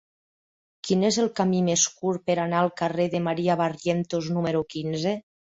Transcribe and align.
Quin 0.87 1.03
és 1.09 1.19
el 1.23 1.29
camí 1.39 1.59
més 1.67 1.83
curt 1.99 2.23
per 2.31 2.37
anar 2.45 2.63
al 2.63 2.71
carrer 2.83 3.07
de 3.17 3.23
Maria 3.27 3.59
Barrientos 3.61 4.33
número 4.41 4.67
quinze? 4.75 5.17